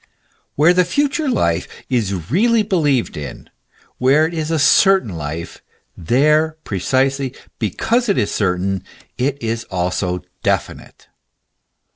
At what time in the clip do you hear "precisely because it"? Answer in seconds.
6.63-8.17